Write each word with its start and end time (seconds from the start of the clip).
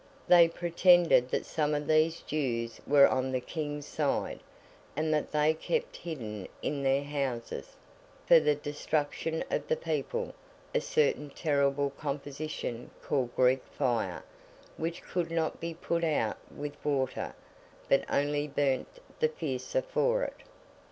They 0.27 0.47
pretended 0.47 1.29
that 1.29 1.45
some 1.45 1.75
of 1.75 1.85
these 1.85 2.21
Jews 2.21 2.81
were 2.87 3.07
on 3.07 3.31
the 3.31 3.39
King's 3.39 3.85
side, 3.85 4.39
and 4.95 5.13
that 5.13 5.31
they 5.31 5.53
kept 5.53 5.95
hidden 5.97 6.47
in 6.63 6.81
their 6.81 7.03
houses, 7.03 7.75
for 8.25 8.39
the 8.39 8.55
destruction 8.55 9.43
of 9.51 9.67
the 9.67 9.75
people, 9.75 10.33
a 10.73 10.81
certain 10.81 11.29
terrible 11.29 11.91
composition 11.91 12.89
called 13.03 13.35
Greek 13.35 13.61
Fire, 13.77 14.23
which 14.75 15.03
could 15.03 15.29
not 15.29 15.59
be 15.59 15.75
put 15.75 16.03
out 16.03 16.37
with 16.49 16.83
water, 16.83 17.35
but 17.87 18.03
only 18.11 18.47
burnt 18.47 18.97
the 19.19 19.29
fiercer 19.29 19.83
for 19.83 20.23
it. 20.23 20.37